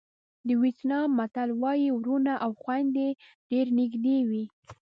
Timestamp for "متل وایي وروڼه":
1.19-2.33